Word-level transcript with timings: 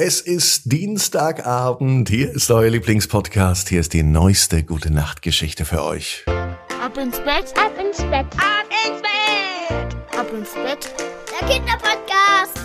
Es 0.00 0.20
ist 0.20 0.70
Dienstagabend, 0.70 2.08
hier 2.08 2.30
ist 2.30 2.52
euer 2.52 2.70
Lieblingspodcast, 2.70 3.68
hier 3.68 3.80
ist 3.80 3.92
die 3.94 4.04
neueste 4.04 4.62
gute 4.62 4.92
Nachtgeschichte 4.92 5.64
für 5.64 5.82
euch. 5.82 6.24
Ab 6.28 6.96
ins 6.96 7.18
Bett, 7.18 7.52
Ab 7.56 7.72
ins 7.84 7.96
Bett. 7.96 8.26
ab 8.36 8.68
ins 8.86 9.02
Bett, 9.02 10.16
ab 10.16 10.26
ins 10.32 10.50
Bett. 10.54 10.94
Der 11.32 11.48
Kinderpodcast. 11.48 12.60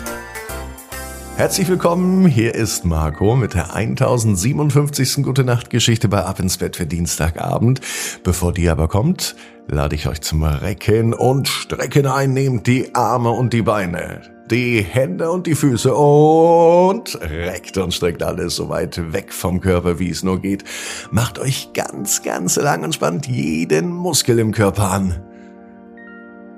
Herzlich 1.36 1.66
willkommen, 1.66 2.24
hier 2.28 2.54
ist 2.54 2.84
Marco 2.84 3.34
mit 3.34 3.54
der 3.54 3.74
1057. 3.74 5.24
Gute 5.24 5.42
Nachtgeschichte 5.42 6.06
bei 6.06 6.22
Ab 6.22 6.38
ins 6.38 6.58
Bett 6.58 6.76
für 6.76 6.86
Dienstagabend. 6.86 7.80
Bevor 8.22 8.52
die 8.52 8.68
aber 8.68 8.86
kommt, 8.86 9.34
lade 9.66 9.96
ich 9.96 10.06
euch 10.06 10.20
zum 10.20 10.44
Recken 10.44 11.12
und 11.12 11.48
Strecken 11.48 12.06
ein, 12.06 12.32
nehmt 12.32 12.68
die 12.68 12.94
Arme 12.94 13.30
und 13.30 13.52
die 13.52 13.62
Beine 13.62 14.33
die 14.50 14.82
Hände 14.82 15.30
und 15.30 15.46
die 15.46 15.54
Füße 15.54 15.94
und 15.94 17.18
reckt 17.20 17.78
und 17.78 17.94
streckt 17.94 18.22
alles 18.22 18.56
so 18.56 18.68
weit 18.68 19.12
weg 19.12 19.32
vom 19.32 19.60
Körper, 19.60 19.98
wie 19.98 20.10
es 20.10 20.22
nur 20.22 20.40
geht. 20.40 20.64
Macht 21.10 21.38
euch 21.38 21.72
ganz, 21.72 22.22
ganz 22.22 22.56
lang 22.56 22.84
und 22.84 22.94
spannt 22.94 23.26
jeden 23.26 23.90
Muskel 23.90 24.38
im 24.38 24.52
Körper 24.52 24.90
an. 24.90 25.22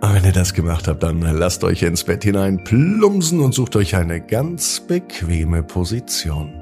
Und 0.00 0.14
wenn 0.14 0.24
ihr 0.24 0.32
das 0.32 0.52
gemacht 0.52 0.88
habt, 0.88 1.02
dann 1.02 1.20
lasst 1.20 1.64
euch 1.64 1.82
ins 1.82 2.04
Bett 2.04 2.24
hinein 2.24 2.62
plumpsen 2.64 3.40
und 3.40 3.54
sucht 3.54 3.76
euch 3.76 3.96
eine 3.96 4.20
ganz 4.20 4.80
bequeme 4.80 5.62
Position. 5.62 6.52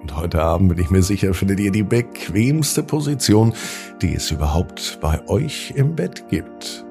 Und 0.00 0.16
heute 0.16 0.40
Abend 0.40 0.68
bin 0.68 0.78
ich 0.78 0.90
mir 0.90 1.02
sicher, 1.02 1.34
findet 1.34 1.58
ihr 1.58 1.72
die 1.72 1.82
bequemste 1.82 2.82
Position, 2.82 3.54
die 4.00 4.14
es 4.14 4.30
überhaupt 4.30 4.98
bei 5.00 5.26
euch 5.28 5.72
im 5.74 5.96
Bett 5.96 6.28
gibt. 6.30 6.86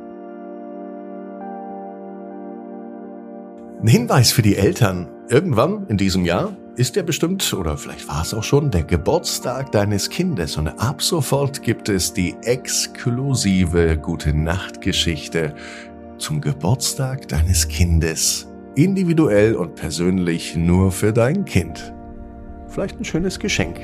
Ein 3.88 3.91
Hinweis 3.91 4.34
für 4.34 4.41
die 4.41 4.58
Eltern. 4.58 5.08
Irgendwann 5.30 5.88
in 5.88 5.96
diesem 5.96 6.26
Jahr 6.26 6.52
ist 6.76 6.98
ja 6.98 7.04
bestimmt, 7.04 7.54
oder 7.54 7.77
vielleicht 7.77 8.10
war 8.10 8.22
es 8.22 8.34
auch 8.34 8.44
schon, 8.44 8.70
der 8.70 8.84
Geburtstag 8.84 9.72
deines 9.72 10.10
Kindes. 10.10 10.57
Und 10.57 10.68
ab 10.68 11.02
sofort 11.02 11.63
gibt 11.63 11.88
es 11.88 12.12
die 12.12 12.35
exklusive 12.44 13.98
Gute 13.98 14.34
Nacht 14.34 14.82
Geschichte 14.82 15.55
zum 16.18 16.41
Geburtstag 16.41 17.29
deines 17.29 17.70
Kindes. 17.70 18.49
Individuell 18.76 19.55
und 19.55 19.76
persönlich 19.76 20.57
nur 20.57 20.91
für 20.91 21.13
dein 21.13 21.46
Kind. 21.46 21.94
Vielleicht 22.68 22.99
ein 22.99 23.05
schönes 23.05 23.40
Geschenk. 23.40 23.79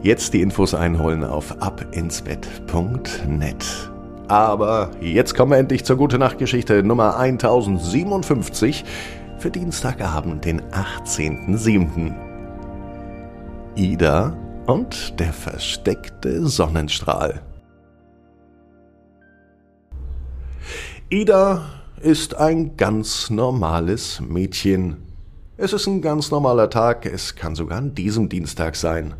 Jetzt 0.00 0.32
die 0.32 0.40
Infos 0.40 0.72
einholen 0.72 1.22
auf 1.22 1.60
abinsbett.net. 1.60 3.90
Aber 4.26 4.90
jetzt 5.02 5.34
kommen 5.34 5.50
wir 5.50 5.58
endlich 5.58 5.84
zur 5.84 5.98
Gute 5.98 6.18
Nacht 6.18 6.38
Geschichte 6.38 6.82
Nummer 6.82 7.18
1057 7.18 8.86
für 9.44 9.50
Dienstagabend, 9.50 10.46
den 10.46 10.62
18.07. 10.70 12.14
Ida 13.74 14.34
und 14.64 15.20
der 15.20 15.34
versteckte 15.34 16.48
Sonnenstrahl. 16.48 17.42
Ida 21.10 21.66
ist 22.00 22.34
ein 22.36 22.78
ganz 22.78 23.28
normales 23.28 24.22
Mädchen. 24.22 24.96
Es 25.58 25.74
ist 25.74 25.88
ein 25.88 26.00
ganz 26.00 26.30
normaler 26.30 26.70
Tag, 26.70 27.04
es 27.04 27.34
kann 27.34 27.54
sogar 27.54 27.76
an 27.76 27.94
diesem 27.94 28.30
Dienstag 28.30 28.76
sein. 28.76 29.12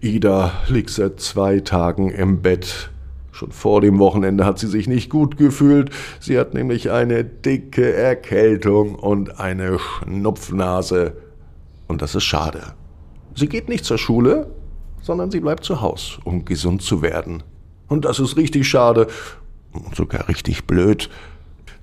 Ida 0.00 0.50
liegt 0.66 0.90
seit 0.90 1.20
zwei 1.20 1.60
Tagen 1.60 2.10
im 2.10 2.42
Bett. 2.42 2.90
Schon 3.38 3.52
vor 3.52 3.80
dem 3.80 4.00
Wochenende 4.00 4.44
hat 4.44 4.58
sie 4.58 4.66
sich 4.66 4.88
nicht 4.88 5.10
gut 5.10 5.36
gefühlt. 5.36 5.90
Sie 6.18 6.36
hat 6.40 6.54
nämlich 6.54 6.90
eine 6.90 7.22
dicke 7.22 7.94
Erkältung 7.94 8.96
und 8.96 9.38
eine 9.38 9.78
Schnupfnase. 9.78 11.12
Und 11.86 12.02
das 12.02 12.16
ist 12.16 12.24
schade. 12.24 12.74
Sie 13.36 13.48
geht 13.48 13.68
nicht 13.68 13.84
zur 13.84 13.96
Schule, 13.96 14.50
sondern 15.02 15.30
sie 15.30 15.38
bleibt 15.38 15.62
zu 15.62 15.80
Haus, 15.80 16.18
um 16.24 16.46
gesund 16.46 16.82
zu 16.82 17.00
werden. 17.00 17.44
Und 17.86 18.06
das 18.06 18.18
ist 18.18 18.36
richtig 18.36 18.68
schade 18.68 19.06
und 19.72 19.94
sogar 19.94 20.28
richtig 20.28 20.66
blöd. 20.66 21.08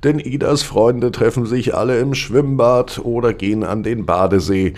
Denn 0.04 0.20
Idas 0.20 0.62
Freunde 0.62 1.10
treffen 1.12 1.46
sich 1.46 1.74
alle 1.74 2.02
im 2.02 2.16
Schwimmbad 2.16 3.00
oder 3.00 3.34
gehen 3.34 3.64
an 3.64 3.82
den 3.82 4.06
Badesee. 4.06 4.74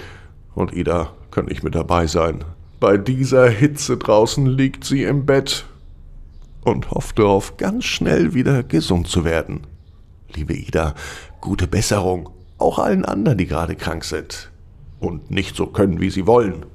Und 0.53 0.75
Ida 0.75 1.09
kann 1.31 1.45
nicht 1.45 1.63
mit 1.63 1.73
dabei 1.73 2.05
sein. 2.05 2.43
Bei 2.79 2.97
dieser 2.97 3.49
Hitze 3.49 3.97
draußen 3.97 4.45
liegt 4.45 4.83
sie 4.83 5.05
im 5.05 5.25
Bett 5.25 5.65
und 6.67 6.91
hofft 6.91 7.17
darauf, 7.17 7.55
ganz 7.57 7.85
schnell 7.85 8.33
wieder 8.33 8.61
gesund 8.61 9.07
zu 9.07 9.23
werden. 9.23 9.61
Liebe 10.35 10.53
Ida, 10.53 10.95
gute 11.39 11.65
Besserung, 11.65 12.29
auch 12.57 12.77
allen 12.77 13.05
anderen, 13.05 13.37
die 13.37 13.47
gerade 13.47 13.75
krank 13.75 14.03
sind 14.03 14.51
und 14.99 15.31
nicht 15.31 15.55
so 15.55 15.67
können, 15.67 16.01
wie 16.01 16.09
sie 16.09 16.27
wollen. 16.27 16.65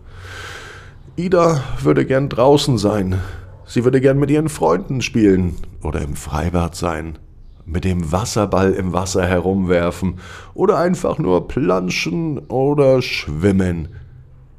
Ida 1.16 1.62
würde 1.82 2.06
gern 2.06 2.30
draußen 2.30 2.78
sein. 2.78 3.20
Sie 3.66 3.84
würde 3.84 4.00
gern 4.00 4.18
mit 4.18 4.30
ihren 4.30 4.48
Freunden 4.48 5.02
spielen 5.02 5.56
oder 5.82 6.00
im 6.00 6.16
Freibad 6.16 6.74
sein, 6.74 7.18
mit 7.66 7.84
dem 7.84 8.10
Wasserball 8.12 8.72
im 8.72 8.94
Wasser 8.94 9.26
herumwerfen 9.26 10.20
oder 10.54 10.78
einfach 10.78 11.18
nur 11.18 11.48
planschen 11.48 12.38
oder 12.38 13.02
schwimmen. 13.02 13.88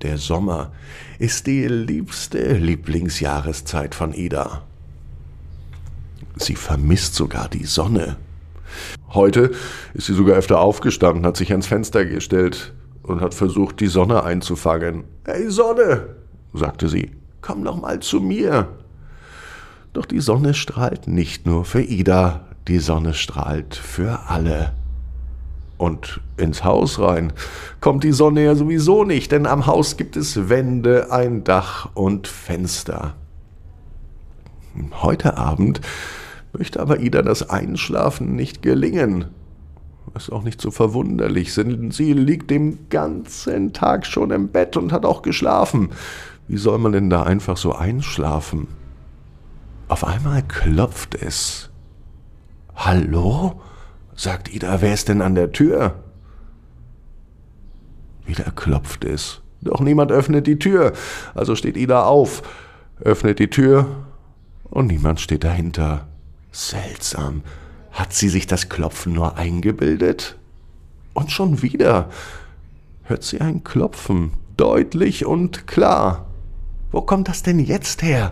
Der 0.04 0.20
Sommer 0.20 0.72
ist 1.18 1.48
die 1.48 1.66
liebste 1.66 2.54
Lieblingsjahreszeit 2.54 3.96
von 3.96 4.14
Ida. 4.14 4.62
Sie 6.36 6.56
vermisst 6.56 7.16
sogar 7.16 7.48
die 7.50 7.66
Sonne. 7.66 8.18
Heute 9.14 9.52
ist 9.94 10.08
sie 10.08 10.14
sogar 10.14 10.38
öfter 10.38 10.60
aufgestanden, 10.60 11.26
hat 11.26 11.38
sich 11.38 11.52
ans 11.52 11.68
Fenster 11.68 12.06
gestellt 12.06 12.74
und 13.04 13.22
hat 13.22 13.34
versucht, 13.34 13.80
die 13.80 13.88
Sonne 13.88 14.24
einzufangen. 14.24 15.04
Hey 15.26 15.50
Sonne, 15.50 16.16
sagte 16.54 16.90
sie, 16.90 17.12
komm 17.42 17.64
doch 17.64 17.80
mal 17.80 18.00
zu 18.00 18.20
mir. 18.20 18.70
Doch 19.94 20.06
die 20.06 20.22
Sonne 20.22 20.56
strahlt 20.56 21.08
nicht 21.08 21.46
nur 21.46 21.66
für 21.66 21.82
Ida, 21.82 22.48
die 22.68 22.80
Sonne 22.80 23.14
strahlt 23.14 23.76
für 23.76 24.22
alle. 24.28 24.74
Und 25.78 26.22
ins 26.38 26.64
Haus 26.64 27.00
rein 27.00 27.34
kommt 27.82 28.04
die 28.04 28.14
Sonne 28.14 28.44
ja 28.44 28.56
sowieso 28.56 29.04
nicht, 29.04 29.32
denn 29.32 29.46
am 29.46 29.68
Haus 29.68 29.98
gibt 29.98 30.16
es 30.16 30.50
Wände, 30.50 31.12
ein 31.12 31.44
Dach 31.44 31.90
und 31.94 32.28
Fenster. 32.28 33.16
Heute 35.02 35.38
Abend 35.38 35.82
möchte 36.54 36.80
aber 36.80 37.00
Ida 37.00 37.22
das 37.22 37.50
Einschlafen 37.50 38.36
nicht 38.36 38.62
gelingen. 38.62 39.26
Ist 40.16 40.32
auch 40.32 40.44
nicht 40.44 40.62
so 40.62 40.70
verwunderlich, 40.70 41.56
denn 41.56 41.90
sie 41.90 42.14
liegt 42.14 42.52
den 42.52 42.88
ganzen 42.90 43.74
Tag 43.74 44.06
schon 44.06 44.30
im 44.30 44.50
Bett 44.50 44.78
und 44.78 44.92
hat 44.92 45.06
auch 45.06 45.24
geschlafen. 45.24 45.90
Wie 46.48 46.58
soll 46.58 46.78
man 46.78 46.92
denn 46.92 47.10
da 47.10 47.24
einfach 47.24 47.58
so 47.58 47.74
einschlafen? 47.74 48.68
Auf 49.88 50.06
einmal 50.06 50.44
klopft 50.44 51.16
es. 51.16 51.72
Hallo? 52.76 53.62
sagt 54.16 54.54
Ida, 54.54 54.82
wer 54.82 54.94
ist 54.94 55.10
denn 55.10 55.24
an 55.24 55.34
der 55.34 55.52
Tür? 55.52 55.96
Wieder 58.26 58.52
klopft 58.52 59.06
es. 59.06 59.42
Doch 59.62 59.80
niemand 59.80 60.12
öffnet 60.12 60.46
die 60.46 60.60
Tür. 60.60 60.94
Also 61.34 61.56
steht 61.56 61.78
Ida 61.78 62.04
auf, 62.04 62.44
öffnet 63.00 63.40
die 63.40 63.50
Tür 63.50 63.88
und 64.70 64.88
niemand 64.88 65.22
steht 65.22 65.44
dahinter. 65.44 66.08
Seltsam. 66.54 67.44
Hat 67.92 68.14
sie 68.14 68.30
sich 68.30 68.48
das 68.48 68.70
Klopfen 68.70 69.14
nur 69.14 69.38
eingebildet? 69.38 70.38
Und 71.14 71.32
schon 71.32 71.62
wieder 71.62 72.10
hört 73.04 73.24
sie 73.24 73.42
ein 73.42 73.64
Klopfen, 73.64 74.32
deutlich 74.56 75.26
und 75.26 75.68
klar. 75.68 76.28
Wo 76.92 77.02
kommt 77.02 77.28
das 77.28 77.44
denn 77.44 77.60
jetzt 77.60 78.02
her? 78.02 78.32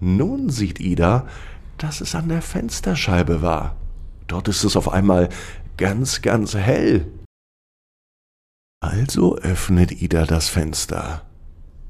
Nun 0.00 0.48
sieht 0.48 0.80
Ida, 0.80 1.26
dass 1.76 2.00
es 2.00 2.14
an 2.14 2.28
der 2.28 2.40
Fensterscheibe 2.40 3.42
war. 3.42 3.76
Dort 4.28 4.48
ist 4.48 4.64
es 4.64 4.76
auf 4.76 4.90
einmal 4.92 5.28
ganz, 5.76 6.22
ganz 6.22 6.54
hell. 6.54 7.06
Also 8.80 9.36
öffnet 9.38 10.02
Ida 10.02 10.24
das 10.24 10.48
Fenster. 10.48 11.22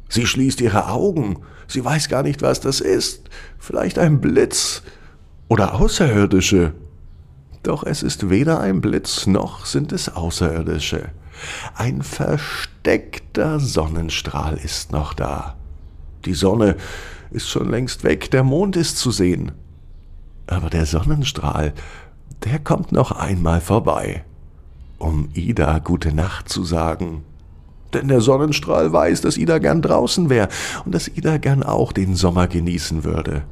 Sie 0.09 0.27
schließt 0.27 0.63
ihre 0.63 0.89
Augen. 0.89 1.43
Sie 1.67 1.85
weiß 1.85 2.09
gar 2.09 2.23
nicht, 2.23 2.41
was 2.41 2.61
das 2.61 2.81
ist. 2.81 3.29
Vielleicht 3.59 3.99
ein 3.99 4.23
Blitz, 4.23 4.83
oder 5.49 5.75
Außerirdische. 5.75 6.75
Doch 7.63 7.85
es 7.85 8.03
ist 8.03 8.31
weder 8.31 8.61
ein 8.61 8.81
Blitz 8.81 9.27
noch 9.27 9.67
sind 9.67 9.93
es 9.93 10.15
Außerirdische. 10.15 11.11
Ein 11.75 12.03
versteckter 12.03 13.61
Sonnenstrahl 13.61 14.57
ist 14.57 14.93
noch 14.93 15.15
da. 15.15 15.57
Die 16.25 16.35
Sonne 16.35 16.77
ist 17.31 17.49
schon 17.49 17.71
längst 17.71 18.05
weg, 18.05 18.31
der 18.31 18.43
Mond 18.43 18.77
ist 18.77 18.99
zu 18.99 19.11
sehen. 19.11 19.53
Aber 20.47 20.71
der 20.71 20.87
Sonnenstrahl, 20.87 21.75
der 22.45 22.59
kommt 22.59 22.93
noch 22.93 23.13
einmal 23.13 23.61
vorbei, 23.61 24.25
um 24.99 25.29
Ida 25.35 25.79
gute 25.79 26.15
Nacht 26.15 26.49
zu 26.49 26.65
sagen. 26.65 27.25
Denn 27.93 28.09
der 28.09 28.21
Sonnenstrahl 28.21 28.93
weiß, 28.93 29.23
dass 29.23 29.37
Ida 29.37 29.59
gern 29.59 29.83
draußen 29.83 30.29
wäre 30.29 30.49
und 30.85 30.95
dass 30.95 31.09
Ida 31.09 31.39
gern 31.39 31.63
auch 31.63 31.93
den 31.93 32.17
Sommer 32.17 32.47
genießen 32.47 33.05
würde. 33.05 33.45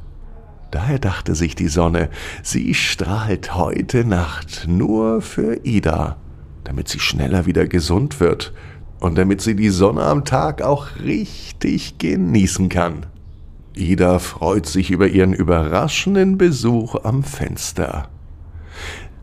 Daher 0.71 0.99
dachte 0.99 1.33
sich 1.33 1.55
die 1.55 1.69
Sonne, 1.69 2.09
sie 2.43 2.73
strahlt 2.73 3.55
heute 3.55 4.03
Nacht 4.03 4.65
nur 4.67 5.21
für 5.21 5.65
Ida, 5.65 6.17
damit 6.63 6.89
sie 6.89 6.99
schneller 6.99 7.45
wieder 7.45 7.67
gesund 7.67 8.19
wird, 8.19 8.53
und 8.99 9.17
damit 9.17 9.41
sie 9.41 9.55
die 9.55 9.69
Sonne 9.69 10.03
am 10.03 10.25
Tag 10.25 10.61
auch 10.61 10.87
richtig 11.03 11.97
genießen 11.99 12.67
kann. 12.67 13.05
Ida 13.75 14.19
freut 14.19 14.65
sich 14.65 14.91
über 14.91 15.07
ihren 15.07 15.33
überraschenden 15.33 16.37
Besuch 16.37 16.95
am 17.03 17.23
Fenster. 17.23 18.09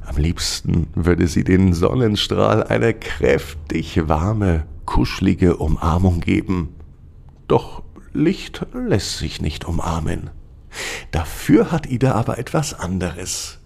Am 0.07 0.17
liebsten 0.17 0.87
würde 0.95 1.27
sie 1.27 1.45
den 1.45 1.73
Sonnenstrahl 1.73 2.63
eine 2.63 2.95
kräftig 2.95 4.09
warme, 4.09 4.65
kuschelige 4.85 5.57
Umarmung 5.57 6.21
geben. 6.21 6.69
Doch 7.49 7.83
Licht 8.13 8.65
lässt 8.73 9.19
sich 9.19 9.43
nicht 9.43 9.65
umarmen. 9.65 10.31
Dafür 11.11 11.71
hat 11.71 11.87
Ida 11.87 12.13
aber 12.13 12.39
etwas 12.39 12.75
anderes, 12.75 13.59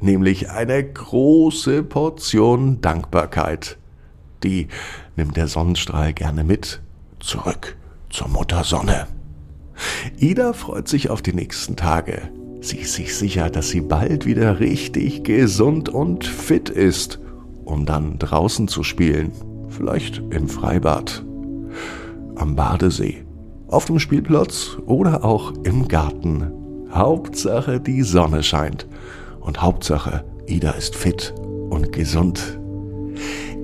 nämlich 0.00 0.50
eine 0.50 0.82
große 0.82 1.82
Portion 1.82 2.80
Dankbarkeit. 2.80 3.78
Die 4.42 4.68
nimmt 5.16 5.36
der 5.36 5.48
Sonnenstrahl 5.48 6.12
gerne 6.12 6.44
mit 6.44 6.80
zurück 7.20 7.76
zur 8.10 8.28
Mutter 8.28 8.64
Sonne. 8.64 9.06
Ida 10.18 10.52
freut 10.52 10.88
sich 10.88 11.10
auf 11.10 11.22
die 11.22 11.32
nächsten 11.32 11.76
Tage. 11.76 12.30
Sie 12.60 12.78
ist 12.78 12.94
sich 12.94 13.16
sicher, 13.16 13.50
dass 13.50 13.70
sie 13.70 13.80
bald 13.80 14.24
wieder 14.24 14.60
richtig 14.60 15.24
gesund 15.24 15.88
und 15.88 16.24
fit 16.24 16.68
ist, 16.68 17.18
um 17.64 17.86
dann 17.86 18.18
draußen 18.18 18.68
zu 18.68 18.84
spielen, 18.84 19.32
vielleicht 19.68 20.22
im 20.30 20.48
Freibad, 20.48 21.24
am 22.36 22.54
Badesee, 22.54 23.21
auf 23.72 23.86
dem 23.86 23.98
Spielplatz 23.98 24.76
oder 24.86 25.24
auch 25.24 25.52
im 25.64 25.88
Garten. 25.88 26.52
Hauptsache 26.92 27.80
die 27.80 28.02
Sonne 28.02 28.42
scheint 28.42 28.86
und 29.40 29.62
Hauptsache 29.62 30.24
Ida 30.46 30.72
ist 30.72 30.94
fit 30.94 31.34
und 31.70 31.92
gesund. 31.92 32.60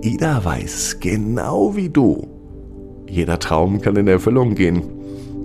Ida 0.00 0.44
weiß 0.44 0.98
genau 1.00 1.76
wie 1.76 1.90
du, 1.90 2.26
jeder 3.08 3.38
Traum 3.38 3.80
kann 3.80 3.96
in 3.96 4.06
Erfüllung 4.06 4.54
gehen. 4.54 4.82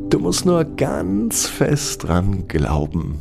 Du 0.09 0.19
musst 0.19 0.45
nur 0.45 0.63
ganz 0.63 1.47
fest 1.47 2.03
dran 2.03 2.47
glauben. 2.47 3.19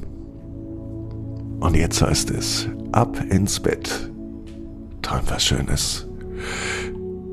Und 1.61 1.77
jetzt 1.77 2.03
heißt 2.03 2.31
es, 2.31 2.69
ab 2.91 3.19
ins 3.31 3.61
Bett. 3.61 4.11
Träum 5.01 5.23
was 5.29 5.45
Schönes. 5.45 6.09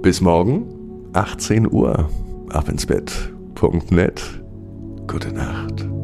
Bis 0.02 0.22
morgen, 0.22 0.66
18 1.14 1.72
Uhr, 1.72 2.10
ab 2.50 2.70
ins 2.70 2.86
Bett.net. 2.86 3.39
Gute 5.06 5.34
Nacht. 5.34 5.99